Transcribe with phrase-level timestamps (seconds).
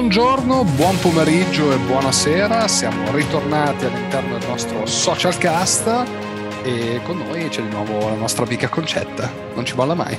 [0.00, 5.86] Buongiorno, buon pomeriggio e buonasera, siamo ritornati all'interno del nostro social cast
[6.62, 10.18] e con noi c'è di nuovo la nostra amica Concetta, non ci molla mai.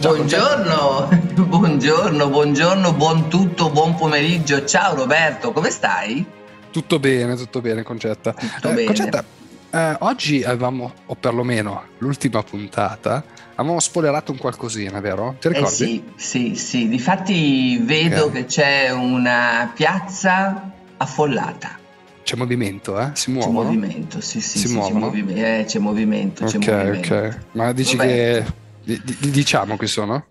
[0.00, 1.32] Ciao, buongiorno, Concetta.
[1.48, 6.22] buongiorno, buongiorno, buon tutto, buon pomeriggio, ciao Roberto, come stai?
[6.70, 8.34] Tutto bene, tutto bene Concetta.
[8.34, 8.84] Tutto eh, bene.
[8.84, 9.24] Concetta,
[9.70, 15.36] eh, oggi avevamo, o perlomeno l'ultima puntata, avevamo spoilerato un qualcosina, vero?
[15.40, 15.66] Ti ricordi?
[15.66, 16.88] Eh sì, sì, sì.
[16.88, 18.42] Difatti vedo okay.
[18.42, 21.78] che c'è una piazza affollata.
[22.22, 23.10] C'è movimento, eh?
[23.12, 23.60] Si muovono?
[23.60, 27.14] C'è movimento, sì, sì, si sì c'è, movi- eh, c'è, movimento, c'è okay, movimento.
[27.14, 28.08] Ok, Ma dici Vabbè.
[28.08, 28.64] che...
[28.82, 30.24] D- diciamo chi sono?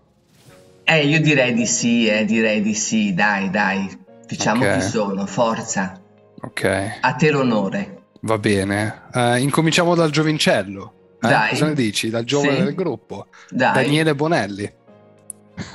[0.84, 4.04] Eh, io direi di sì, eh, direi di sì, dai, dai.
[4.26, 4.78] Diciamo okay.
[4.78, 6.00] chi sono, forza.
[6.42, 6.98] Ok.
[7.00, 7.95] A te l'onore.
[8.20, 9.02] Va bene.
[9.12, 10.92] Uh, incominciamo dal giovincello.
[11.22, 11.28] Eh?
[11.28, 11.50] Dai.
[11.50, 12.10] Cosa ne dici?
[12.10, 12.62] Dal giovane sì.
[12.62, 13.26] del gruppo.
[13.50, 13.84] Dai.
[13.84, 14.72] Daniele Bonelli.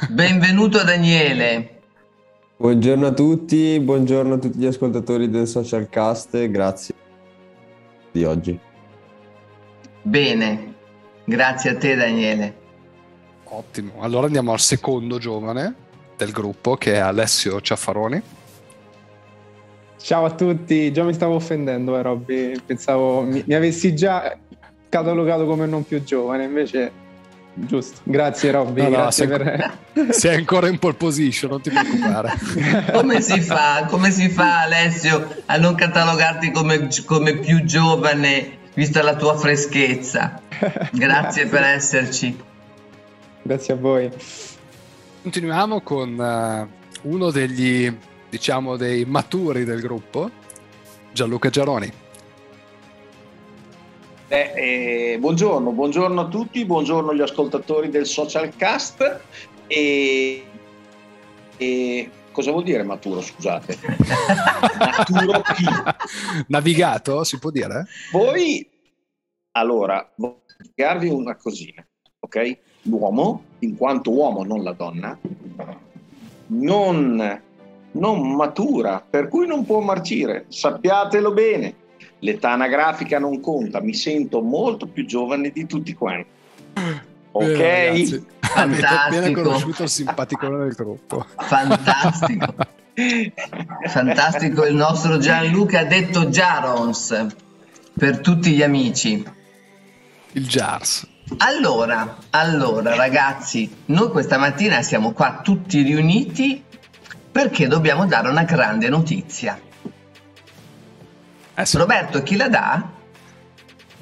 [0.09, 1.79] Benvenuto Daniele.
[2.57, 6.93] Buongiorno a tutti, buongiorno a tutti gli ascoltatori del Social Cast, grazie
[8.11, 8.59] di oggi.
[10.03, 10.73] Bene,
[11.25, 12.55] grazie a te Daniele.
[13.45, 15.73] Ottimo, allora andiamo al secondo giovane
[16.15, 18.21] del gruppo che è Alessio Ciaffaroni.
[20.01, 22.59] Ciao a tutti, già mi stavo offendendo, eh, Robby.
[22.65, 24.35] Pensavo mi, mi, avessi già
[24.89, 26.91] catalogato come non più giovane, invece
[27.53, 27.99] giusto.
[28.03, 29.77] Grazie Robby, no, no, grazie sei, per...
[30.09, 32.33] sei ancora in pole position, non ti preoccupare.
[32.91, 39.03] come si fa, come si fa Alessio a non catalogarti come, come più giovane vista
[39.03, 40.41] la tua freschezza?
[40.91, 42.37] Grazie per esserci.
[43.43, 44.09] Grazie a voi.
[45.21, 47.95] Continuiamo con uh, uno degli
[48.31, 50.31] diciamo, dei maturi del gruppo,
[51.11, 51.91] Gianluca Giaroni.
[54.29, 59.19] Eh, eh, buongiorno, buongiorno a tutti, buongiorno agli ascoltatori del Social Cast.
[59.67, 60.45] E,
[61.57, 63.77] e cosa vuol dire maturo, scusate?
[64.79, 65.65] maturo chi?
[66.47, 67.85] Navigato, si può dire?
[68.13, 68.65] Voi,
[69.51, 71.85] allora, voglio spiegarvi una cosina,
[72.19, 72.57] ok?
[72.83, 75.19] L'uomo, in quanto uomo, non la donna,
[76.47, 77.49] non
[77.93, 80.45] non matura, per cui non può marcire.
[80.47, 81.75] Sappiatelo bene.
[82.19, 86.29] L'età anagrafica non conta, mi sento molto più giovane di tutti quanti.
[87.31, 87.55] Ok?
[87.55, 91.25] Beh, Avete appena conosciuto il simpatico del gruppo.
[91.37, 92.53] Fantastico.
[93.87, 97.27] Fantastico il nostro Gianluca ha detto Jarons
[97.97, 99.23] per tutti gli amici.
[100.33, 101.07] Il Jars.
[101.37, 106.63] Allora, allora ragazzi, noi questa mattina siamo qua tutti riuniti
[107.31, 109.59] perché dobbiamo dare una grande notizia.
[111.53, 111.77] Eh sì.
[111.77, 112.89] Roberto, chi la dà?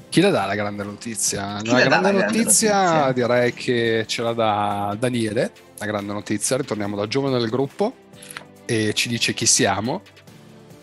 [0.10, 1.62] Chi la dà la grande notizia?
[1.64, 6.58] la, grande, la notizia, grande notizia direi che ce la dà Daniele, la grande notizia,
[6.58, 7.94] ritorniamo dal giovane del gruppo
[8.66, 10.02] e ci dice chi siamo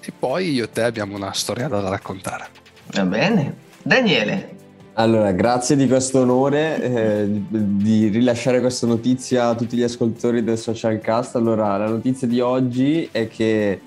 [0.00, 2.48] e poi io e te abbiamo una storia da raccontare.
[2.92, 3.64] Va bene.
[3.82, 4.55] Daniele,
[4.98, 10.56] allora, grazie di questo onore eh, di rilasciare questa notizia a tutti gli ascoltatori del
[10.56, 11.36] Social Cast.
[11.36, 13.80] Allora, la notizia di oggi è che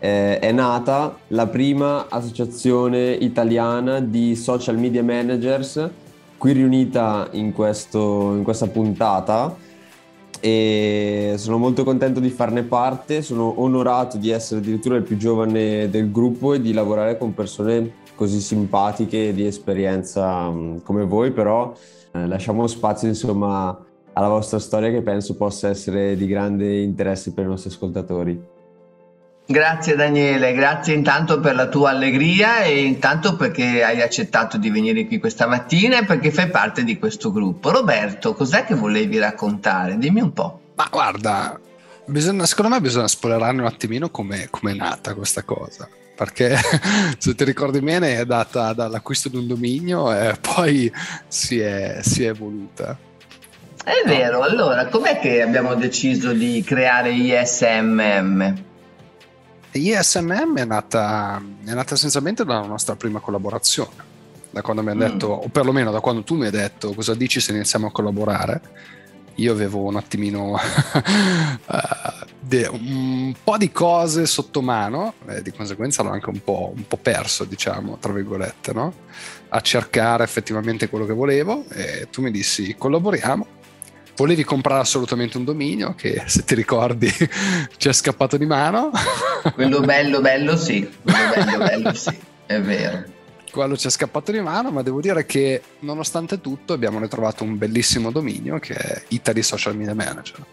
[0.00, 5.88] eh, è nata la prima associazione italiana di social media managers
[6.36, 9.54] qui riunita in, questo, in questa puntata
[10.40, 15.88] e sono molto contento di farne parte, sono onorato di essere addirittura il più giovane
[15.90, 21.72] del gruppo e di lavorare con persone così simpatiche di esperienza mm, come voi, però
[22.12, 23.78] eh, lasciamo spazio insomma
[24.12, 28.57] alla vostra storia che penso possa essere di grande interesse per i nostri ascoltatori.
[29.50, 35.06] Grazie Daniele, grazie intanto per la tua allegria e intanto perché hai accettato di venire
[35.06, 37.70] qui questa mattina e perché fai parte di questo gruppo.
[37.70, 39.96] Roberto, cos'è che volevi raccontare?
[39.96, 40.60] Dimmi un po'.
[40.74, 41.58] Ma guarda,
[42.04, 46.54] bisogna, secondo me bisogna spoilerare un attimino come è nata questa cosa perché
[47.16, 50.92] se ti ricordi bene è data dall'acquisto di un dominio e poi
[51.26, 52.98] si è, si è evoluta.
[53.82, 58.66] È vero, allora com'è che abbiamo deciso di creare ISMM?
[59.72, 64.04] ISMM è nata, è nata essenzialmente dalla nostra prima collaborazione,
[64.50, 65.08] da quando mi hanno mm.
[65.08, 68.60] detto, o perlomeno da quando tu mi hai detto cosa dici se iniziamo a collaborare
[69.38, 70.58] io avevo un attimino uh,
[72.40, 76.86] de, un po' di cose sotto mano e di conseguenza l'ho anche un po', un
[76.86, 78.92] po', perso, diciamo, tra virgolette, no?
[79.50, 83.56] a cercare effettivamente quello che volevo e tu mi dissi collaboriamo.
[84.18, 87.08] Volevi comprare assolutamente un dominio che se ti ricordi
[87.78, 88.90] ci è scappato di mano.
[89.54, 93.16] Quello bello bello sì, quello bello bello sì, è vero
[93.50, 97.56] quello ci è scappato di mano, ma devo dire che nonostante tutto abbiamo ritrovato un
[97.56, 100.44] bellissimo dominio che è Italy Social Media Manager.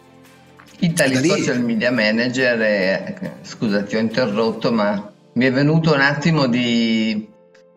[0.80, 6.48] Italy Social Media Manager, è, scusa ti ho interrotto, ma mi è venuto un attimo
[6.48, 7.28] di,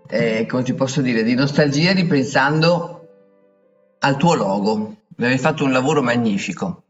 [0.09, 3.09] eh, come ti posso dire, di nostalgia ripensando
[4.01, 4.97] al tuo logo.
[5.19, 6.85] Avevi fatto un lavoro magnifico.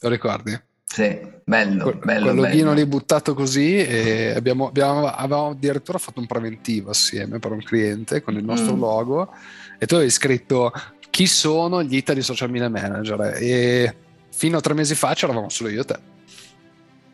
[0.00, 0.58] Lo ricordi?
[0.84, 2.26] Sì, bello, que- bello.
[2.26, 7.50] Quel loghino lì buttato così e abbiamo, abbiamo, avevamo addirittura fatto un preventivo assieme per
[7.50, 8.78] un cliente con il nostro mm.
[8.78, 9.32] logo
[9.76, 10.72] e tu avevi scritto
[11.10, 13.96] chi sono gli Italy Social Media Manager e
[14.30, 15.98] fino a tre mesi fa c'eravamo solo io e te.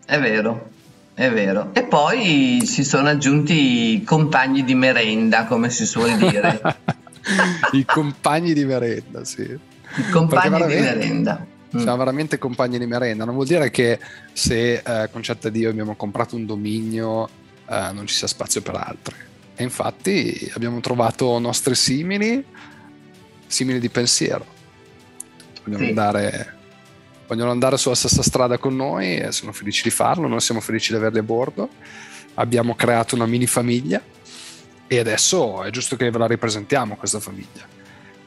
[0.05, 0.71] È vero,
[1.15, 1.71] è vero.
[1.73, 6.61] E poi si sono aggiunti i compagni di merenda, come si suol dire.
[7.73, 9.69] I compagni di merenda, sì.
[9.97, 11.47] I compagni di merenda.
[11.71, 11.99] Siamo mm.
[11.99, 13.25] veramente compagni di merenda.
[13.25, 13.99] Non vuol dire che
[14.33, 17.29] se eh, Concetta Dio abbiamo comprato un dominio
[17.69, 19.15] eh, non ci sia spazio per altri.
[19.55, 22.45] E infatti abbiamo trovato nostri simili,
[23.47, 24.45] simili di pensiero.
[25.63, 25.89] Vogliono, sì.
[25.91, 26.55] andare,
[27.29, 30.27] vogliono andare sulla stessa strada con noi e sono felici di farlo.
[30.27, 31.69] Noi siamo felici di averli a bordo.
[32.35, 34.03] Abbiamo creato una mini famiglia
[34.87, 37.79] e adesso è giusto che ve la ripresentiamo questa famiglia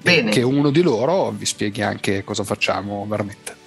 [0.04, 0.32] Bene.
[0.32, 3.62] che uno di loro vi spieghi anche cosa facciamo veramente.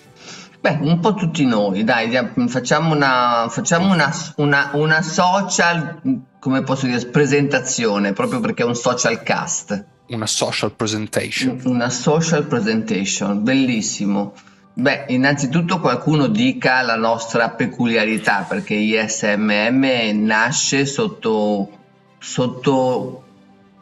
[0.60, 2.10] Beh, un po' tutti noi, dai,
[2.48, 6.00] facciamo una, facciamo una, una, una social,
[6.40, 9.84] come posso dire, presentazione, proprio perché è un social cast.
[10.08, 11.60] Una social presentation.
[11.64, 14.34] Una social presentation, bellissimo.
[14.72, 19.86] Beh, innanzitutto qualcuno dica la nostra peculiarità, perché ISMM
[20.24, 21.70] nasce sotto,
[22.18, 23.25] sotto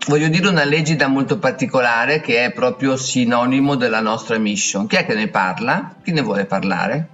[0.07, 4.87] voglio dire una legge molto particolare che è proprio sinonimo della nostra mission.
[4.87, 5.95] Chi è che ne parla?
[6.03, 7.09] Chi ne vuole parlare?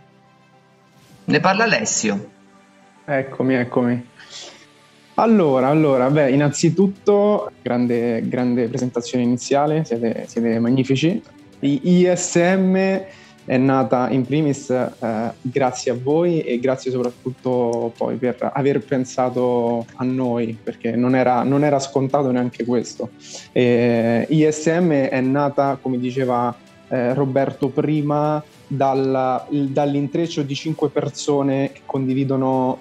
[1.25, 2.31] Ne parla Alessio.
[3.05, 4.09] Eccomi, eccomi.
[5.15, 11.23] Allora, allora, beh, innanzitutto, grande, grande presentazione iniziale, siete, siete magnifici.
[11.61, 13.05] ISM
[13.51, 19.87] è nata in primis eh, grazie a voi e grazie soprattutto poi per aver pensato
[19.97, 23.11] a noi, perché non era, non era scontato neanche questo.
[23.51, 26.57] E ISM è nata, come diceva
[26.91, 32.79] eh, Roberto prima, dal, dall'intreccio di cinque persone che condividono,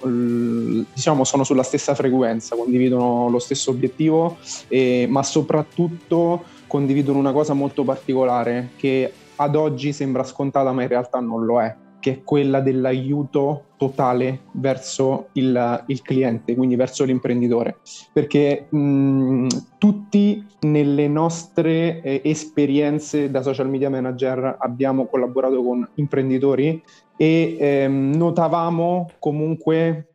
[0.94, 4.38] diciamo, sono sulla stessa frequenza, condividono lo stesso obiettivo,
[4.68, 9.12] eh, ma soprattutto condividono una cosa molto particolare che
[9.42, 14.42] ad oggi sembra scontata ma in realtà non lo è, che è quella dell'aiuto totale
[14.54, 17.78] verso il, il cliente, quindi verso l'imprenditore.
[18.12, 19.48] Perché mh,
[19.78, 26.82] tutti nelle nostre eh, esperienze da social media manager abbiamo collaborato con imprenditori
[27.16, 30.08] e ehm, notavamo comunque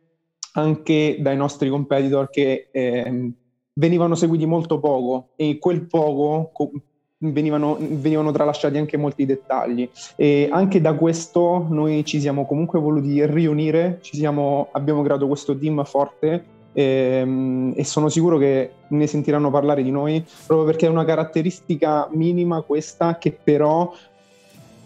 [0.53, 3.33] anche dai nostri competitor che ehm,
[3.73, 6.51] venivano seguiti molto poco e quel poco
[7.17, 9.89] venivano, venivano tralasciati anche molti dettagli.
[10.15, 15.83] E anche da questo noi ci siamo comunque voluti riunire, siamo, abbiamo creato questo team
[15.85, 21.05] forte ehm, e sono sicuro che ne sentiranno parlare di noi proprio perché è una
[21.05, 23.91] caratteristica minima questa che però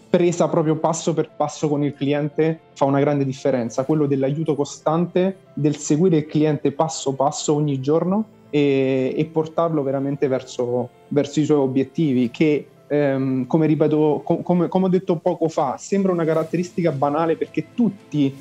[0.08, 5.36] presa proprio passo per passo con il cliente fa una grande differenza, quello dell'aiuto costante,
[5.54, 11.44] del seguire il cliente passo passo ogni giorno e, e portarlo veramente verso, verso, i
[11.44, 16.24] suoi obiettivi che ehm, come ripeto com, come, come ho detto poco fa sembra una
[16.24, 18.34] caratteristica banale perché tutti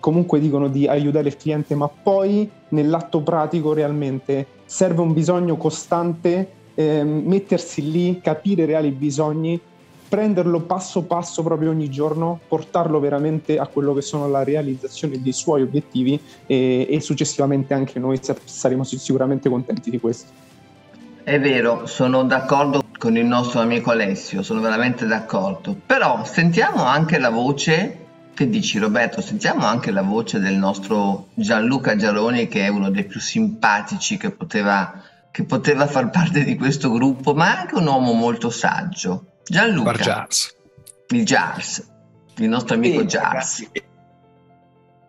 [0.00, 6.50] comunque dicono di aiutare il cliente ma poi nell'atto pratico realmente serve un bisogno costante
[6.74, 9.60] ehm, mettersi lì capire i reali bisogni
[10.12, 15.32] prenderlo passo passo proprio ogni giorno, portarlo veramente a quello che sono la realizzazione dei
[15.32, 20.30] suoi obiettivi e, e successivamente anche noi saremo sicuramente contenti di questo.
[21.22, 25.74] È vero, sono d'accordo con il nostro amico Alessio, sono veramente d'accordo.
[25.86, 27.96] Però sentiamo anche la voce,
[28.34, 33.04] che dici Roberto, sentiamo anche la voce del nostro Gianluca Giaroni che è uno dei
[33.04, 34.92] più simpatici che poteva,
[35.30, 39.28] che poteva far parte di questo gruppo, ma anche un uomo molto saggio.
[39.44, 39.92] Gianluca.
[39.92, 40.56] Jars.
[41.08, 41.86] Il Jars,
[42.36, 43.70] il nostro amico Bene, Jars.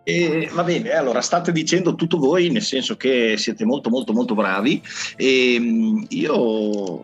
[0.05, 4.35] E, va bene, allora state dicendo tutto voi, nel senso che siete molto molto molto
[4.35, 4.81] bravi
[5.15, 7.03] e mm, io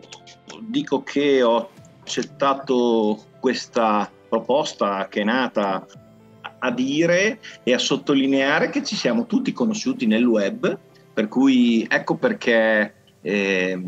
[0.60, 1.70] dico che ho
[2.02, 5.86] accettato questa proposta che è nata
[6.58, 10.78] a dire e a sottolineare che ci siamo tutti conosciuti nel web,
[11.14, 13.82] per cui ecco perché eh,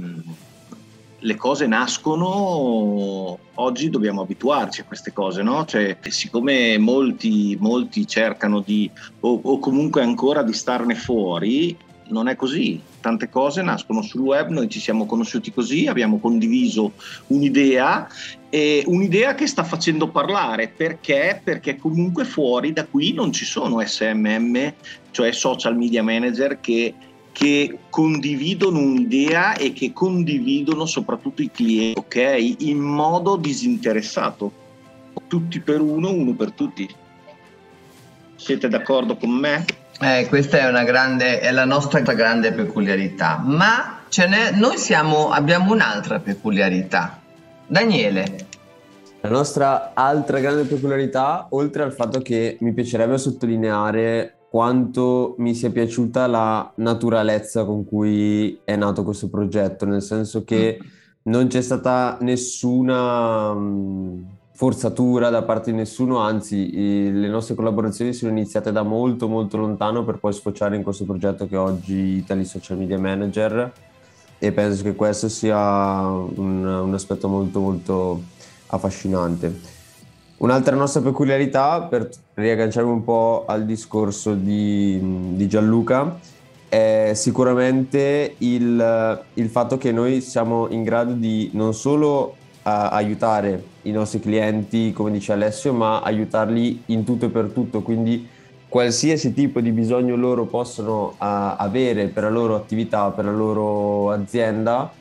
[1.23, 5.65] le cose nascono, oggi dobbiamo abituarci a queste cose, no?
[5.65, 11.77] Cioè, siccome molti, molti cercano di, o, o comunque ancora di starne fuori,
[12.09, 12.81] non è così.
[13.01, 16.93] Tante cose nascono sul web, noi ci siamo conosciuti così, abbiamo condiviso
[17.29, 18.09] un'idea
[18.53, 21.41] è un'idea che sta facendo parlare perché?
[21.43, 24.75] Perché comunque fuori da qui non ci sono SMM,
[25.11, 26.93] cioè social media manager che,
[27.33, 32.57] che condividono un'idea e che condividono soprattutto i clienti, ok?
[32.61, 34.61] In modo disinteressato.
[35.27, 36.89] Tutti per uno, uno per tutti.
[38.37, 39.65] Siete d'accordo con me?
[40.01, 44.01] Eh, questa è, una grande, è la nostra grande peculiarità, ma
[44.55, 47.21] noi siamo, abbiamo un'altra peculiarità
[47.67, 48.49] Daniele.
[49.21, 55.71] La nostra altra grande peculiarità, oltre al fatto che mi piacerebbe sottolineare quanto mi sia
[55.71, 60.79] piaciuta la naturalezza con cui è nato questo progetto, nel senso che
[61.23, 63.57] non c'è stata nessuna
[64.53, 70.05] forzatura da parte di nessuno, anzi le nostre collaborazioni sono iniziate da molto molto lontano
[70.05, 73.73] per poi sfociare in questo progetto che è oggi Italy Social Media Manager
[74.39, 75.57] e penso che questo sia
[76.11, 78.23] un, un aspetto molto molto
[78.67, 79.72] affascinante.
[80.43, 84.99] Un'altra nostra peculiarità, per riagganciarmi un po' al discorso di,
[85.37, 86.19] di Gianluca,
[86.69, 92.35] è sicuramente il, il, fatto che noi siamo in grado di non solo
[92.65, 98.29] aiutare i nostri clienti, come dice Alessio, ma aiutarli in tutto e per tutto, quindi
[98.69, 104.11] qualsiasi tipo di bisogno loro possono uh, avere per la loro attività, per la loro
[104.11, 104.93] azienda,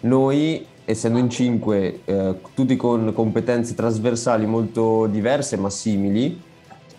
[0.00, 6.40] noi, essendo in cinque, eh, tutti con competenze trasversali molto diverse ma simili,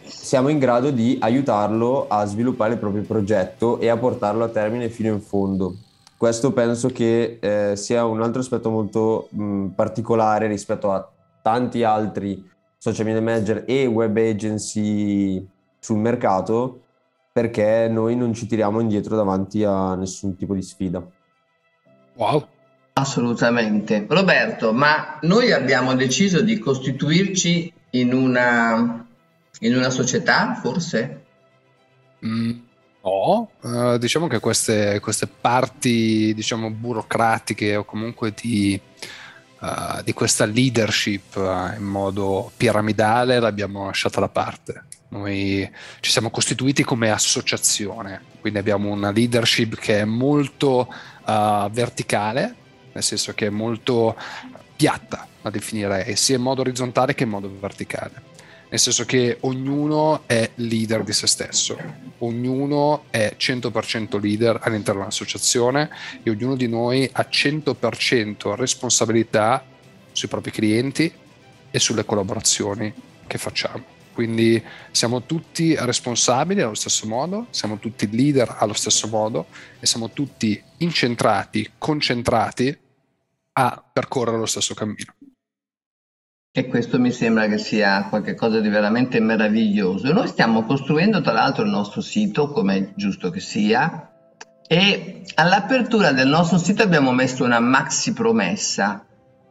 [0.01, 4.89] siamo in grado di aiutarlo a sviluppare il proprio progetto e a portarlo a termine
[4.89, 5.75] fino in fondo.
[6.17, 11.09] Questo penso che eh, sia un altro aspetto molto mh, particolare rispetto a
[11.41, 12.43] tanti altri
[12.77, 15.47] social media manager e web agency
[15.79, 16.81] sul mercato
[17.31, 21.05] perché noi non ci tiriamo indietro davanti a nessun tipo di sfida.
[22.15, 22.47] Wow.
[22.97, 24.07] Assolutamente.
[24.09, 29.05] Roberto, ma noi abbiamo deciso di costituirci in una,
[29.59, 31.25] in una società, forse?
[32.25, 32.51] Mm,
[33.03, 38.81] no, uh, diciamo che queste, queste parti diciamo, burocratiche o comunque di,
[39.59, 44.85] uh, di questa leadership uh, in modo piramidale l'abbiamo lasciata da parte.
[45.09, 50.91] Noi ci siamo costituiti come associazione, quindi abbiamo una leadership che è molto
[51.25, 52.65] uh, verticale,
[52.97, 54.15] nel senso che è molto
[54.75, 58.35] piatta, la definirei, sia in modo orizzontale che in modo verticale.
[58.69, 61.77] Nel senso che ognuno è leader di se stesso,
[62.17, 65.89] ognuno è 100% leader all'interno dell'associazione
[66.23, 69.63] e ognuno di noi ha 100% responsabilità
[70.11, 71.13] sui propri clienti
[71.69, 72.91] e sulle collaborazioni
[73.27, 73.95] che facciamo.
[74.11, 79.45] Quindi siamo tutti responsabili allo stesso modo, siamo tutti leader allo stesso modo
[79.79, 82.85] e siamo tutti incentrati, concentrati
[83.59, 85.15] a percorrere lo stesso cammino.
[86.51, 90.11] E questo mi sembra che sia qualcosa di veramente meraviglioso.
[90.11, 94.11] Noi stiamo costruendo tra l'altro il nostro sito, come è giusto che sia,
[94.67, 99.05] e all'apertura del nostro sito abbiamo messo una maxi promessa.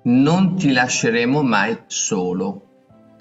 [0.04, 2.65] Non ti lasceremo mai solo.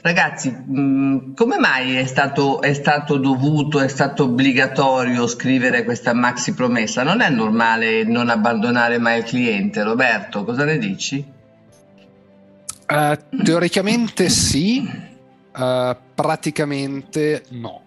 [0.05, 6.53] Ragazzi, mm, come mai è stato, è stato dovuto, è stato obbligatorio scrivere questa maxi
[6.53, 7.01] promessa?
[7.01, 11.25] Non è normale non abbandonare mai il cliente, Roberto, cosa ne dici?
[12.88, 17.81] Uh, teoricamente sì, uh, praticamente no.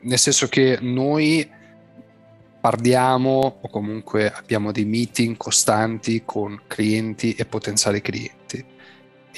[0.00, 1.48] Nel senso che noi
[2.60, 8.35] parliamo o comunque abbiamo dei meeting costanti con clienti e potenziali clienti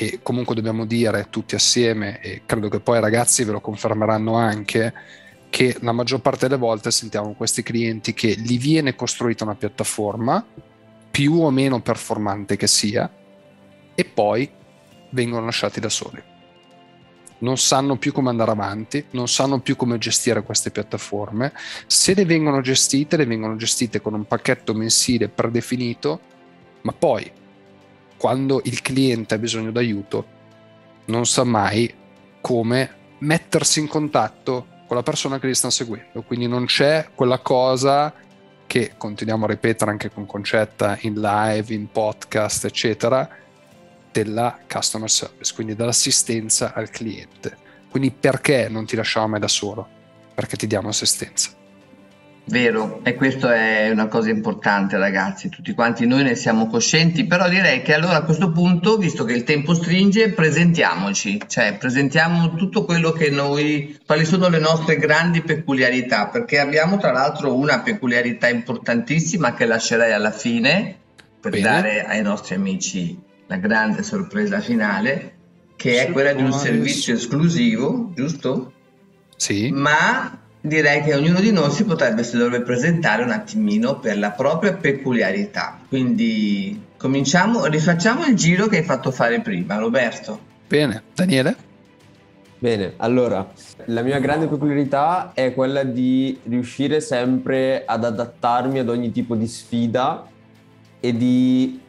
[0.01, 4.37] e comunque dobbiamo dire tutti assieme, e credo che poi i ragazzi ve lo confermeranno
[4.37, 4.95] anche,
[5.51, 10.47] che la maggior parte delle volte sentiamo questi clienti che gli viene costruita una piattaforma,
[11.11, 13.13] più o meno performante che sia,
[13.93, 14.49] e poi
[15.11, 16.23] vengono lasciati da soli.
[17.39, 21.53] Non sanno più come andare avanti, non sanno più come gestire queste piattaforme.
[21.89, 26.21] Se le vengono gestite, le vengono gestite con un pacchetto mensile predefinito,
[26.83, 27.29] ma poi
[28.19, 30.37] quando il cliente ha bisogno d'aiuto,
[31.07, 31.93] non sa mai
[32.41, 36.23] come mettersi in contatto con la persona che li sta seguendo.
[36.23, 38.13] Quindi non c'è quella cosa
[38.67, 43.29] che continuiamo a ripetere anche con Concetta in live, in podcast, eccetera,
[44.11, 47.57] della customer service, quindi dell'assistenza al cliente.
[47.91, 49.89] Quindi perché non ti lasciamo mai da solo?
[50.35, 51.58] Perché ti diamo assistenza.
[52.49, 57.47] Vero, e questo è una cosa importante ragazzi, tutti quanti noi ne siamo coscienti, però
[57.47, 62.85] direi che allora a questo punto, visto che il tempo stringe, presentiamoci, cioè presentiamo tutto
[62.85, 68.49] quello che noi, quali sono le nostre grandi peculiarità, perché abbiamo tra l'altro una peculiarità
[68.49, 70.97] importantissima che lascerei alla fine
[71.41, 71.63] per Bene.
[71.63, 75.35] dare ai nostri amici la grande sorpresa finale,
[75.77, 78.73] che è quella di un servizio esclusivo, giusto?
[79.37, 79.71] Sì.
[79.71, 84.31] Ma direi che ognuno di noi si potrebbe, si dovrebbe presentare un attimino per la
[84.31, 85.79] propria peculiarità.
[85.89, 90.39] Quindi cominciamo, rifacciamo il giro che hai fatto fare prima, Roberto.
[90.67, 91.57] Bene, Daniele?
[92.59, 93.49] Bene, allora,
[93.85, 99.47] la mia grande peculiarità è quella di riuscire sempre ad adattarmi ad ogni tipo di
[99.47, 100.27] sfida
[100.99, 101.81] e di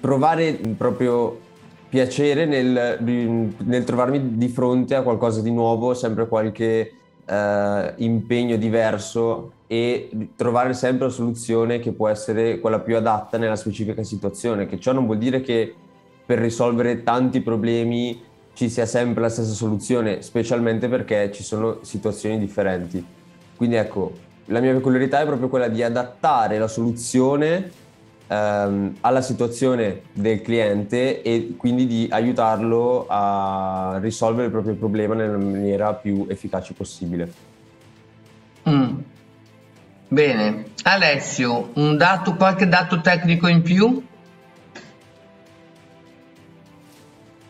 [0.00, 1.40] provare proprio
[1.88, 6.92] piacere nel, nel trovarmi di fronte a qualcosa di nuovo, sempre qualche
[7.26, 13.56] eh, impegno diverso e trovare sempre la soluzione che può essere quella più adatta nella
[13.56, 15.74] specifica situazione, che ciò non vuol dire che
[16.26, 18.22] per risolvere tanti problemi
[18.54, 23.04] ci sia sempre la stessa soluzione, specialmente perché ci sono situazioni differenti.
[23.56, 24.12] Quindi ecco,
[24.46, 27.82] la mia peculiarità è proprio quella di adattare la soluzione
[28.34, 35.38] ehm, alla situazione del cliente e quindi di aiutarlo a risolvere il proprio problema nella
[35.38, 37.32] maniera più efficace possibile.
[38.68, 38.98] Mm.
[40.08, 44.02] Bene, Alessio, un dato, qualche dato tecnico in più?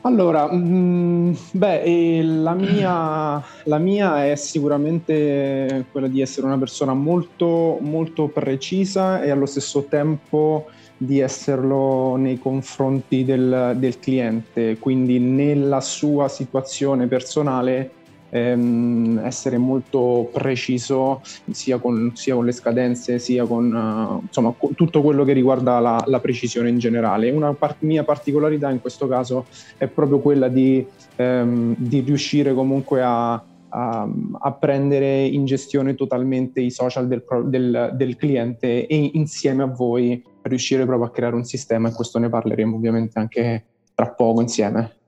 [0.07, 6.93] Allora, mh, mm, beh, la mia, la mia, è sicuramente quella di essere una persona
[6.93, 10.67] molto, molto precisa e allo stesso tempo
[10.99, 17.91] di esserlo nei confronti del, del cliente, quindi nella sua situazione personale
[18.35, 24.75] ehm, essere molto preciso sia con, sia con le scadenze sia con uh, insomma, con
[24.75, 27.31] tutto quello che riguarda la, la precisione in generale.
[27.31, 33.03] Una par- mia particolarità in questo caso è proprio quella di, ehm, di riuscire comunque
[33.03, 34.09] a, a,
[34.41, 40.23] a, prendere in gestione totalmente i social del, del, del, cliente e insieme a voi
[40.42, 45.04] riuscire proprio a creare un sistema e questo ne parleremo ovviamente anche tra poco insieme.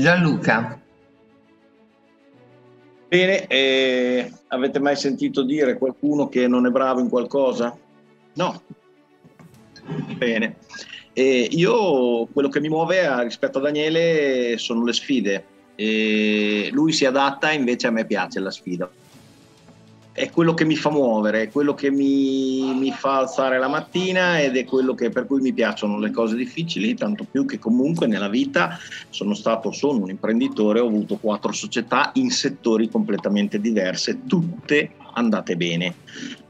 [0.00, 0.80] Gianluca.
[3.08, 7.76] Bene, eh, avete mai sentito dire qualcuno che non è bravo in qualcosa?
[8.34, 8.62] No.
[10.16, 10.58] Bene.
[11.12, 15.44] Eh, io quello che mi muove a, rispetto a Daniele sono le sfide.
[15.74, 18.88] Eh, lui si adatta, invece a me piace la sfida
[20.12, 24.40] è quello che mi fa muovere, è quello che mi, mi, fa alzare la mattina
[24.40, 28.06] ed è quello che, per cui mi piacciono le cose difficili, tanto più che comunque
[28.06, 28.78] nella vita
[29.10, 35.56] sono stato, sono un imprenditore, ho avuto quattro società in settori completamente diverse, tutte andate
[35.56, 35.94] bene.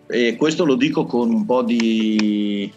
[0.07, 2.73] E questo lo dico con un po' di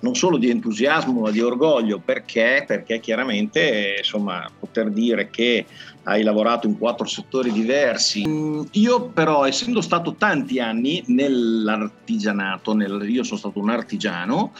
[0.00, 5.64] non solo di entusiasmo ma di orgoglio perché, perché chiaramente insomma poter dire che
[6.04, 8.26] hai lavorato in quattro settori diversi.
[8.26, 14.52] Mm, io però, essendo stato tanti anni nell'artigianato, nel, io sono stato un artigiano,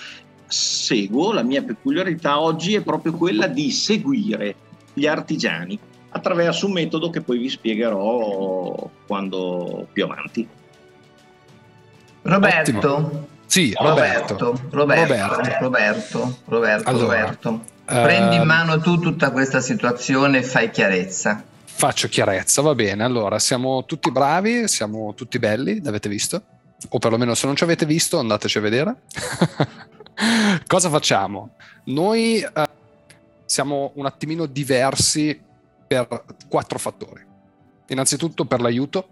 [0.46, 4.57] seguo, la mia peculiarità oggi è proprio quella di seguire
[4.92, 5.78] gli artigiani
[6.11, 10.46] attraverso un metodo che poi vi spiegherò quando più avanti.
[12.22, 12.94] Roberto.
[12.94, 13.26] Ottimo.
[13.46, 14.37] Sì, Roberto.
[14.37, 17.64] Roberto, Roberto, Roberto, Roberto, Roberto, allora, Roberto.
[17.85, 21.44] Prendi in ehm, mano tu tutta questa situazione e fai chiarezza.
[21.64, 23.05] Faccio chiarezza, va bene.
[23.05, 26.42] Allora, siamo tutti bravi, siamo tutti belli, l'avete visto?
[26.88, 28.97] O perlomeno se non ci avete visto, andateci a vedere.
[30.66, 31.57] Cosa facciamo?
[31.85, 32.68] Noi eh,
[33.44, 35.38] siamo un attimino diversi
[35.87, 37.23] per quattro fattori.
[37.88, 39.09] Innanzitutto per l'aiuto,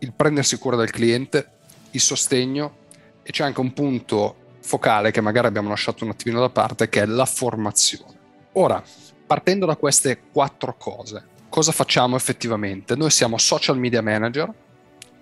[0.00, 1.48] il prendersi cura del cliente,
[1.92, 2.80] il sostegno
[3.22, 7.02] e c'è anche un punto focale che magari abbiamo lasciato un attimino da parte, che
[7.02, 8.18] è la formazione.
[8.52, 8.82] Ora,
[9.26, 12.96] partendo da queste quattro cose, cosa facciamo effettivamente?
[12.96, 14.50] Noi siamo social media manager,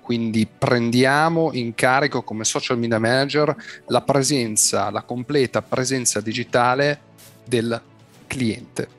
[0.03, 3.55] quindi prendiamo in carico come social media manager
[3.87, 7.01] la presenza, la completa presenza digitale
[7.45, 7.81] del
[8.27, 8.99] cliente.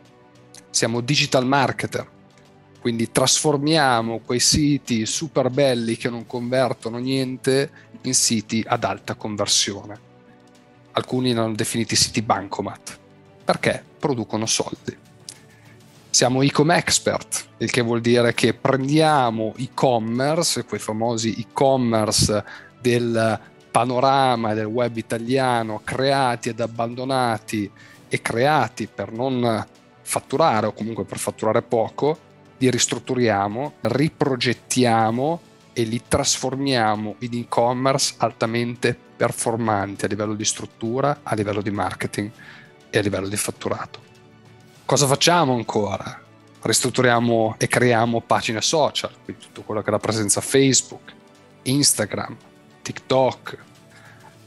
[0.69, 2.08] Siamo digital marketer,
[2.80, 7.69] quindi trasformiamo quei siti super belli che non convertono niente
[8.01, 10.10] in siti ad alta conversione
[10.91, 12.97] alcuni l'hanno definiti siti bancomat,
[13.43, 14.97] perché producono soldi.
[16.10, 22.43] Siamo e-com expert, il che vuol dire che prendiamo e-commerce, quei famosi e-commerce
[22.80, 23.39] del
[23.71, 27.71] panorama del web italiano creati ed abbandonati
[28.10, 29.65] e creati per non
[30.01, 35.39] fatturare o comunque per fatturare poco, li ristrutturiamo, riprogettiamo
[35.73, 42.31] e li trasformiamo in e-commerce altamente performanti a livello di struttura, a livello di marketing
[42.89, 43.99] e a livello di fatturato.
[44.86, 46.21] Cosa facciamo ancora?
[46.62, 51.13] Ristrutturiamo e creiamo pagine social, quindi tutto quello che è la presenza Facebook,
[51.63, 52.36] Instagram,
[52.81, 53.69] TikTok,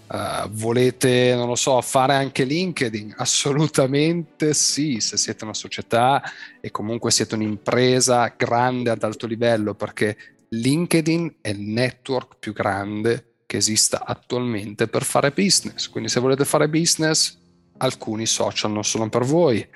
[0.06, 3.14] Uh, volete, non lo so, fare anche LinkedIn?
[3.16, 6.22] Assolutamente sì, se siete una società
[6.60, 10.16] e comunque siete un'impresa grande ad alto livello, perché
[10.48, 15.88] LinkedIn è il network più grande che esista attualmente per fare business.
[15.88, 17.38] Quindi se volete fare business,
[17.78, 19.66] alcuni social non sono per voi.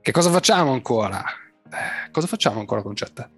[0.00, 1.24] Che cosa facciamo ancora?
[1.70, 3.28] Eh, cosa facciamo ancora, Concetta?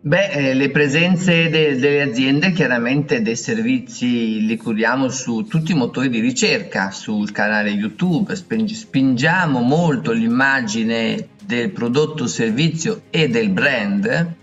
[0.00, 5.74] Beh, eh, le presenze de- delle aziende, chiaramente dei servizi li curiamo su tutti i
[5.74, 13.48] motori di ricerca, sul canale YouTube, Sping- spingiamo molto l'immagine del prodotto, servizio e del
[13.48, 14.42] brand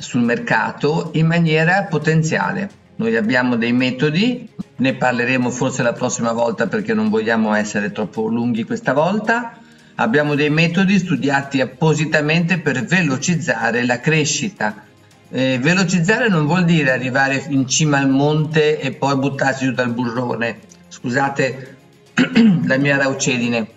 [0.00, 2.68] sul mercato in maniera potenziale.
[2.96, 8.26] Noi abbiamo dei metodi, ne parleremo forse la prossima volta perché non vogliamo essere troppo
[8.26, 9.60] lunghi questa volta
[10.00, 14.86] Abbiamo dei metodi studiati appositamente per velocizzare la crescita.
[15.28, 19.92] Eh, velocizzare non vuol dire arrivare in cima al monte e poi buttarsi giù dal
[19.92, 20.60] burrone.
[20.88, 21.76] Scusate
[22.64, 23.68] la mia raucedine.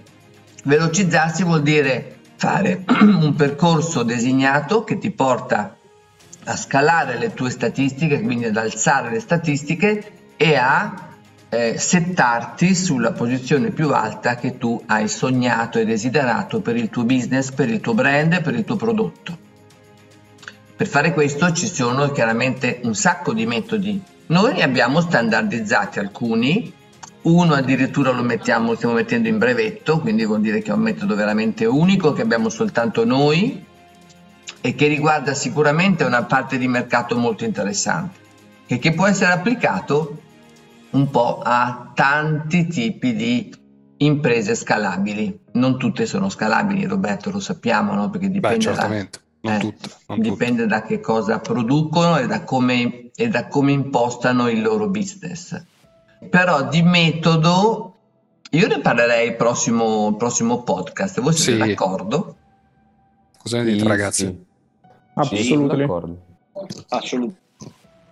[0.64, 5.76] Velocizzarsi vuol dire fare un percorso designato che ti porta
[6.46, 11.12] a scalare le tue statistiche, quindi ad alzare le statistiche e a
[11.50, 17.04] eh, settarti sulla posizione più alta che tu hai sognato e desiderato per il tuo
[17.04, 19.38] business, per il tuo brand, per il tuo prodotto.
[20.76, 24.02] Per fare questo ci sono chiaramente un sacco di metodi.
[24.28, 26.74] Noi ne abbiamo standardizzati alcuni,
[27.22, 31.16] uno addirittura lo mettiamo, stiamo mettendo in brevetto, quindi vuol dire che è un metodo
[31.16, 33.64] veramente unico che abbiamo soltanto noi
[34.66, 38.18] e che riguarda sicuramente una parte di mercato molto interessante
[38.66, 40.20] e che può essere applicato
[40.92, 43.54] un po' a tanti tipi di
[43.98, 45.38] imprese scalabili.
[45.54, 48.10] Non tutte sono scalabili, Roberto, lo sappiamo, no?
[48.10, 48.88] perché dipende, Beh, da,
[49.42, 54.48] non eh, tutte, dipende da che cosa producono e da, come, e da come impostano
[54.48, 55.62] il loro business.
[56.30, 57.96] Però di metodo
[58.52, 61.20] io ne parlerei il prossimo, prossimo podcast.
[61.20, 61.68] Voi siete Sì.
[61.68, 62.38] d'accordo?
[63.40, 64.26] Cosa ne dite, Sì, ragazzi?
[64.26, 64.52] sì.
[65.16, 65.76] Assolutamente.
[65.76, 66.18] d'accordo.
[66.90, 67.42] Assolutamente.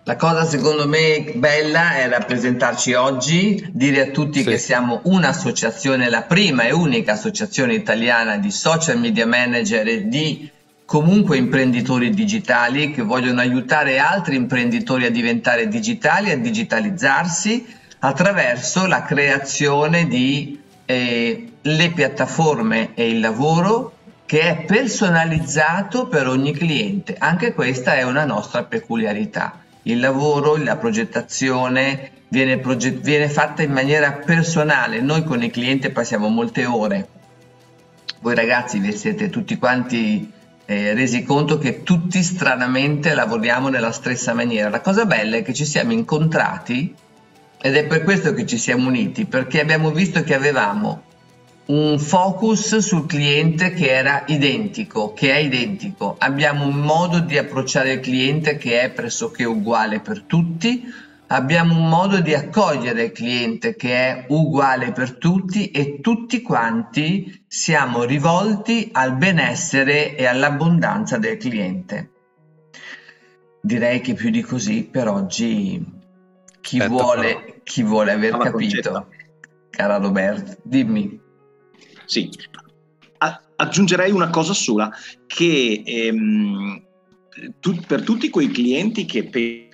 [0.04, 4.48] La cosa secondo me bella è rappresentarci oggi, dire a tutti Sì.
[4.48, 10.50] che siamo un'associazione, la prima e unica associazione italiana di social media manager e di
[10.84, 17.64] comunque imprenditori digitali che vogliono aiutare altri imprenditori a diventare digitali, a digitalizzarsi
[18.00, 23.92] attraverso la creazione di eh, le piattaforme e il lavoro
[24.32, 27.16] che è personalizzato per ogni cliente.
[27.18, 29.60] Anche questa è una nostra peculiarità.
[29.82, 35.02] Il lavoro, la progettazione viene, proget- viene fatta in maniera personale.
[35.02, 37.08] Noi con il cliente passiamo molte ore.
[38.22, 40.32] Voi ragazzi vi siete tutti quanti
[40.64, 44.70] eh, resi conto che tutti stranamente lavoriamo nella stessa maniera.
[44.70, 46.94] La cosa bella è che ci siamo incontrati
[47.60, 51.10] ed è per questo che ci siamo uniti, perché abbiamo visto che avevamo
[51.66, 56.16] un focus sul cliente che era identico, che è identico.
[56.18, 60.84] Abbiamo un modo di approcciare il cliente che è pressoché uguale per tutti.
[61.28, 67.44] Abbiamo un modo di accogliere il cliente che è uguale per tutti e tutti quanti
[67.46, 72.10] siamo rivolti al benessere e all'abbondanza del cliente.
[73.62, 75.82] Direi che più di così per oggi
[76.60, 79.06] chi, Aspetta, vuole, chi vuole aver capito, concetta.
[79.70, 81.21] cara Roberto, dimmi.
[82.12, 82.28] Sì.
[83.18, 84.90] A- aggiungerei una cosa sola,
[85.26, 86.82] che ehm,
[87.58, 89.68] tu- per tutti quei clienti che pe-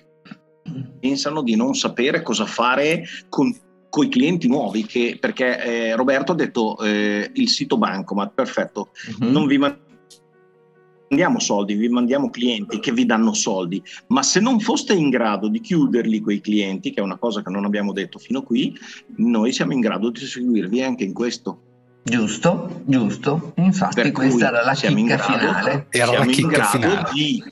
[1.01, 6.35] pensano di non sapere cosa fare con i clienti nuovi, che, perché eh, Roberto ha
[6.35, 9.31] detto eh, il sito Bancomat, perfetto, Mhm.
[9.31, 14.93] non vi mandiamo soldi, vi mandiamo clienti che vi danno soldi, ma se non foste
[14.93, 18.43] in grado di chiuderli quei clienti, che è una cosa che non abbiamo detto fino
[18.43, 18.73] qui,
[19.17, 21.63] noi siamo in grado di seguirvi anche in questo.
[22.01, 23.51] Giusto, giusto.
[23.57, 25.85] Infatti Per questa era la chicca grado- finale.
[25.89, 27.09] Era siamo la in chicca grado finale.
[27.13, 27.43] di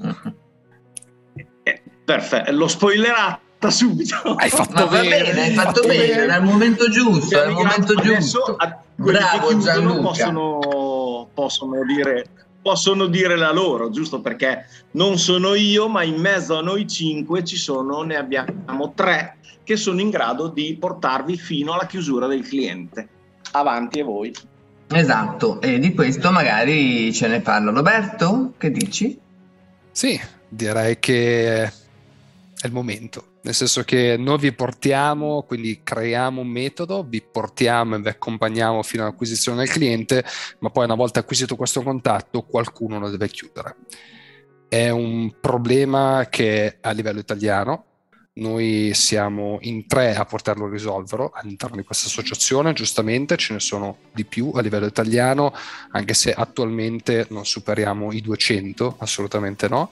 [1.64, 4.16] eh, perfetto, l'ho spoilerata subito.
[4.36, 6.22] Hai fatto Ma va bene, bene, hai fatto fatto bene, bene.
[6.24, 8.56] era il momento giusto, era il momento adesso giusto.
[8.58, 10.02] a- Bravo, Gianluca.
[10.02, 12.30] Possono, possono dire
[12.60, 17.46] possono dire la loro, giusto perché non sono io, ma in mezzo a noi cinque
[17.46, 22.46] ci sono, ne abbiamo tre che sono in grado di portarvi fino alla chiusura del
[22.46, 23.08] cliente.
[23.58, 24.32] Avanti a voi.
[24.90, 29.20] Esatto, e di questo magari ce ne parla Roberto, che dici?
[29.92, 31.72] Sì, direi che è
[32.64, 33.40] il momento.
[33.42, 38.84] Nel senso che noi vi portiamo, quindi creiamo un metodo, vi portiamo e vi accompagniamo
[38.84, 40.24] fino all'acquisizione del cliente,
[40.60, 43.76] ma poi una volta acquisito questo contatto qualcuno lo deve chiudere.
[44.70, 47.86] È un problema che a livello italiano
[48.38, 53.98] noi siamo in tre a poterlo risolvere all'interno di questa associazione, giustamente ce ne sono
[54.14, 55.54] di più a livello italiano,
[55.92, 59.92] anche se attualmente non superiamo i 200, assolutamente no,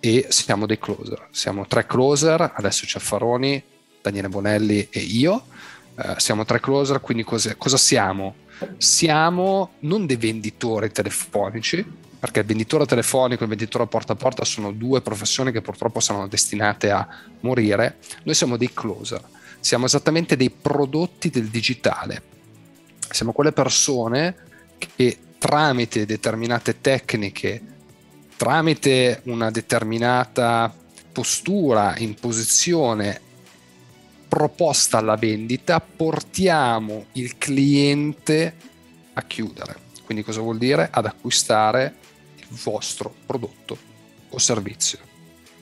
[0.00, 1.28] e siamo dei closer.
[1.30, 3.62] Siamo tre closer, adesso c'è Faroni,
[4.00, 5.44] Daniele Bonelli e io,
[5.96, 8.46] eh, siamo tre closer, quindi cosa, cosa siamo?
[8.76, 11.84] Siamo non dei venditori telefonici,
[12.18, 16.00] perché il venditore telefonico e il venditore porta a porta sono due professioni che purtroppo
[16.00, 17.06] sono destinate a
[17.40, 17.98] morire.
[18.24, 19.22] Noi siamo dei closer,
[19.60, 22.22] siamo esattamente dei prodotti del digitale.
[23.10, 24.34] Siamo quelle persone
[24.96, 27.62] che tramite determinate tecniche,
[28.36, 30.74] tramite una determinata
[31.12, 33.20] postura in posizione
[34.28, 38.54] proposta alla vendita, portiamo il cliente
[39.14, 39.86] a chiudere.
[40.04, 40.88] Quindi cosa vuol dire?
[40.90, 41.94] Ad acquistare
[42.48, 43.76] vostro prodotto
[44.30, 44.98] o servizio.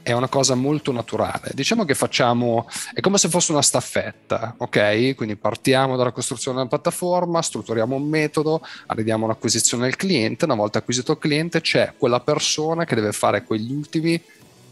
[0.03, 1.51] È una cosa molto naturale.
[1.53, 5.17] Diciamo che facciamo, è come se fosse una staffetta, ok?
[5.17, 10.79] Quindi partiamo dalla costruzione della piattaforma, strutturiamo un metodo, arriviamo all'acquisizione del cliente, una volta
[10.79, 14.23] acquisito il cliente c'è quella persona che deve fare quegli ultimi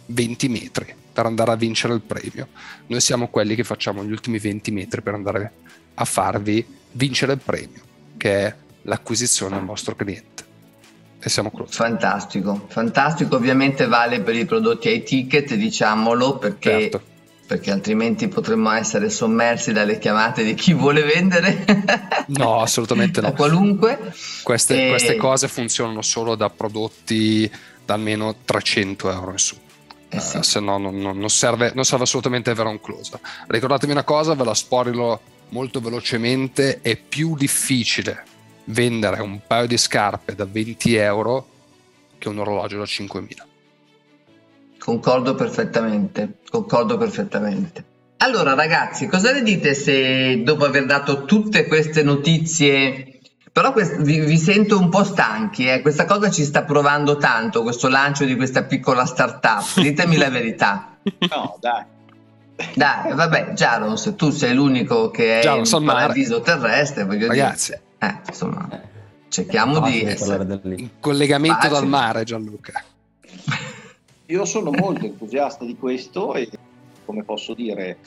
[0.06, 2.48] 20 metri per andare a vincere il premio.
[2.86, 5.52] Noi siamo quelli che facciamo gli ultimi 20 metri per andare
[5.94, 7.82] a farvi vincere il premio,
[8.16, 10.33] che è l'acquisizione del vostro cliente
[11.24, 11.72] e siamo close.
[11.72, 13.36] Fantastico, fantastico.
[13.36, 17.02] Ovviamente vale per i prodotti ai ticket, diciamolo, perché, certo.
[17.46, 21.64] perché altrimenti potremmo essere sommersi dalle chiamate di chi vuole vendere.
[22.28, 23.32] no, assolutamente no.
[23.32, 24.12] qualunque.
[24.42, 24.88] Queste, e...
[24.90, 27.50] queste, cose funzionano solo da prodotti
[27.86, 29.56] da almeno 300 euro in su.
[30.10, 30.36] Eh sì.
[30.36, 33.18] uh, se no non, non, serve, non, serve, assolutamente avere un close.
[33.46, 38.32] Ricordatevi una cosa, ve la sporilo molto velocemente, è più difficile
[38.66, 41.46] vendere un paio di scarpe da 20 euro
[42.18, 43.26] che un orologio da 5.000.
[44.78, 47.84] Concordo perfettamente, concordo perfettamente.
[48.18, 53.18] Allora ragazzi, cosa ne dite se dopo aver dato tutte queste notizie,
[53.52, 55.80] però quest- vi, vi, sento un po' stanchi, eh?
[55.80, 60.96] questa cosa ci sta provando tanto, questo lancio di questa piccola startup, ditemi la verità.
[61.30, 61.84] No, dai.
[62.74, 67.82] Dai, vabbè, Jaros, tu sei l'unico che è Giaron, in paradiso terrestre, voglio Ragazzi, dire.
[68.06, 68.68] Eh, insomma,
[69.28, 71.80] cerchiamo di essere in collegamento Facile.
[71.80, 72.84] dal mare, Gianluca.
[74.26, 76.48] Io sono molto entusiasta di questo e
[77.04, 77.98] come posso dire,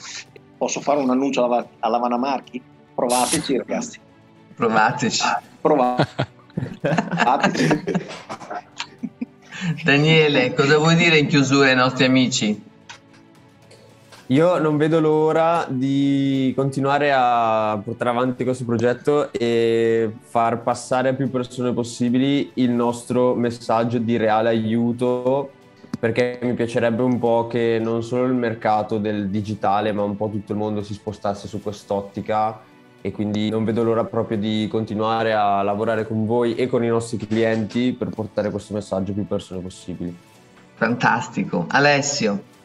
[0.56, 2.60] posso fare un annuncio alla, alla Vanamarchi?
[2.94, 4.00] Provateci ragazzi.
[4.54, 5.22] Provateci.
[5.22, 6.06] Ah, provateci.
[9.84, 12.67] Daniele, cosa vuoi dire in chiusura ai nostri amici?
[14.30, 21.14] Io non vedo l'ora di continuare a portare avanti questo progetto e far passare a
[21.14, 25.50] più persone possibili il nostro messaggio di reale aiuto
[25.98, 30.28] perché mi piacerebbe un po' che non solo il mercato del digitale ma un po'
[30.28, 32.60] tutto il mondo si spostasse su quest'ottica
[33.00, 36.88] e quindi non vedo l'ora proprio di continuare a lavorare con voi e con i
[36.88, 40.14] nostri clienti per portare questo messaggio a più persone possibili.
[40.74, 41.64] Fantastico.
[41.70, 42.56] Alessio.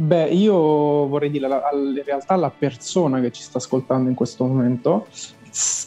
[0.00, 0.54] Beh, io
[1.08, 5.08] vorrei dire in realtà alla persona che ci sta ascoltando in questo momento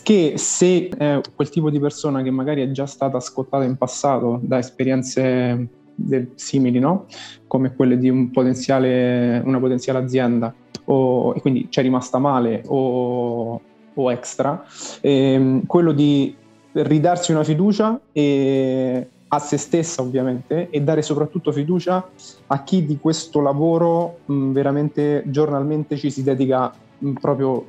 [0.03, 4.41] che se è quel tipo di persona che magari è già stata ascoltata in passato
[4.43, 7.05] da esperienze del, simili, no?
[7.47, 10.53] come quelle di un potenziale, una potenziale azienda
[10.85, 13.61] o, e quindi ci è rimasta male o,
[13.93, 14.61] o extra,
[14.99, 16.35] ehm, quello di
[16.73, 22.09] ridarsi una fiducia e a se stessa ovviamente e dare soprattutto fiducia
[22.47, 27.65] a chi di questo lavoro mh, veramente giornalmente ci si dedica mh, proprio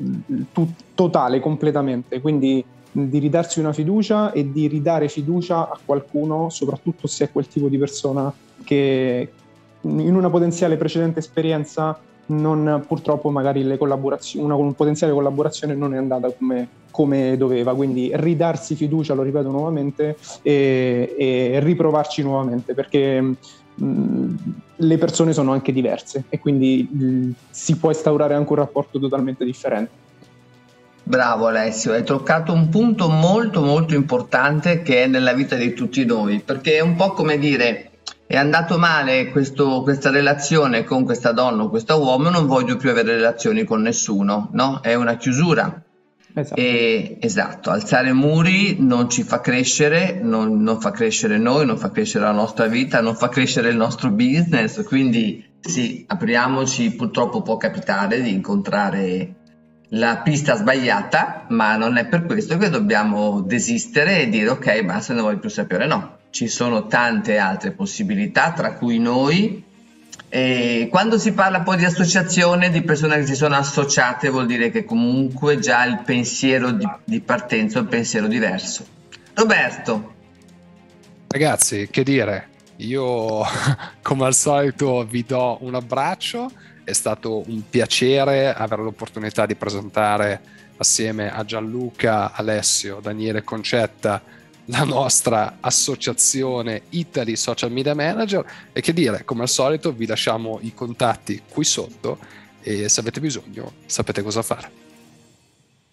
[0.53, 2.21] tu, totale, completamente.
[2.21, 7.31] Quindi mh, di ridarsi una fiducia e di ridare fiducia a qualcuno, soprattutto se è
[7.31, 8.33] quel tipo di persona
[8.65, 9.31] che
[9.83, 16.69] in una potenziale precedente esperienza non, purtroppo magari una, potenziale collaborazione non è andata come,
[16.91, 23.21] come, doveva, quindi ridarsi fiducia, lo ripeto nuovamente, e, e riprovarci nuovamente, perché
[23.75, 24.35] mh,
[24.77, 29.45] le persone sono anche diverse e quindi mh, si può instaurare anche un rapporto totalmente
[29.45, 30.01] differente.
[31.05, 36.05] Bravo Alessio, hai toccato un punto molto molto importante che è nella vita di tutti
[36.05, 37.92] noi, perché è un po' come dire
[38.33, 42.89] è andato male questo, questa relazione con questa donna o questo uomo, non voglio più
[42.89, 44.81] avere relazioni con nessuno, no?
[44.81, 45.83] È una chiusura.
[46.33, 46.59] Esatto.
[46.59, 51.91] E, esatto, alzare muri non ci fa crescere, non, non, fa crescere noi, non fa
[51.91, 57.59] crescere la nostra vita, non fa crescere il nostro business, quindi sì, apriamoci, purtroppo può
[57.59, 59.35] capitare di incontrare
[59.91, 65.13] la pista sbagliata, ma non è per questo che dobbiamo desistere e dire ok, basta,
[65.13, 69.63] non voglio più sapere, no ci sono tante altre possibilità, tra cui noi,
[70.35, 74.71] E quando si parla poi di associazione, di persone che si sono associate, vuol dire
[74.71, 78.87] che comunque già il pensiero di, di partenza è un pensiero diverso.
[79.35, 80.15] Roberto.
[81.29, 82.49] Ragazzi, che dire?
[82.77, 83.43] Io
[84.01, 86.51] come al solito vi do un abbraccio,
[86.83, 90.41] è stato un piacere avere l'opportunità di presentare
[90.79, 98.93] assieme a Gianluca, Alessio, Daniele Concetta la nostra associazione Italy Social Media Manager e che
[98.93, 102.19] dire, come al solito vi lasciamo i contatti qui sotto
[102.63, 104.81] e se avete bisogno sapete cosa fare.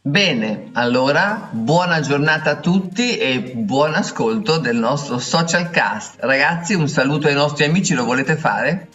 [0.02, 6.16] Bene, allora buona giornata a tutti e buon ascolto del nostro social cast.
[6.20, 8.88] Ragazzi, un saluto ai nostri amici, lo volete fare?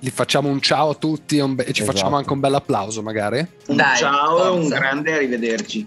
[0.00, 1.96] Gli facciamo un ciao a tutti e, be- ci esatto.
[1.96, 3.38] facciamo anche un bel applauso magari.
[3.66, 5.86] Un Dai, ciao e un grande arrivederci.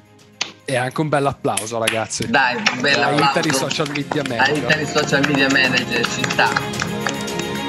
[0.65, 2.29] E anche un bel applauso, ragazzi.
[2.29, 3.39] Dai, un bel applauso.
[3.39, 4.57] Italy Social Media Manager.
[4.57, 6.49] Italy Social Media Manager, ci sta.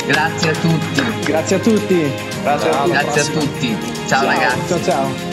[0.07, 1.03] Grazie a tutti.
[1.25, 2.13] Grazie a tutti.
[2.43, 3.79] Grazie, a, Grazie a tutti.
[4.07, 4.69] Ciao, ciao ragazzi.
[4.69, 5.32] Ciao ciao.